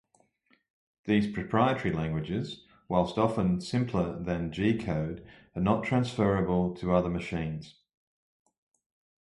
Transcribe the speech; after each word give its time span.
These 1.05 1.31
proprietary 1.31 1.93
languages, 1.93 2.65
while 2.87 3.03
often 3.17 3.61
simpler 3.61 4.17
than 4.17 4.51
G-code, 4.51 5.23
are 5.55 5.61
not 5.61 5.83
transferable 5.83 6.73
to 6.77 6.91
other 6.95 7.11
machines. 7.11 7.75